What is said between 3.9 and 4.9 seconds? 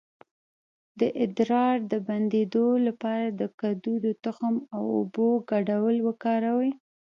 د تخم او